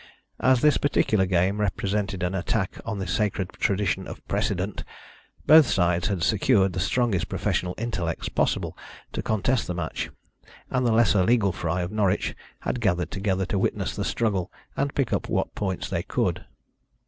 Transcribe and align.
As 0.39 0.61
this 0.61 0.79
particular 0.79 1.27
game 1.27 1.61
represented 1.61 2.23
an 2.23 2.33
attack 2.33 2.81
on 2.85 2.97
the 2.97 3.05
sacred 3.05 3.49
tradition 3.53 4.07
of 4.07 4.27
Precedent, 4.27 4.83
both 5.45 5.67
sides 5.67 6.07
had 6.07 6.23
secured 6.23 6.73
the 6.73 6.79
strongest 6.79 7.29
professional 7.29 7.75
intellects 7.77 8.27
possible 8.27 8.75
to 9.13 9.21
contest 9.21 9.67
the 9.67 9.75
match, 9.75 10.09
and 10.71 10.87
the 10.87 10.91
lesser 10.91 11.23
legal 11.23 11.51
fry 11.51 11.83
of 11.83 11.91
Norwich 11.91 12.35
had 12.61 12.81
gathered 12.81 13.11
together 13.11 13.45
to 13.45 13.59
witness 13.59 13.95
the 13.95 14.03
struggle, 14.03 14.51
and 14.75 14.95
pick 14.95 15.13
up 15.13 15.29
what 15.29 15.53
points 15.53 15.87
they 15.87 16.01
could. 16.01 16.45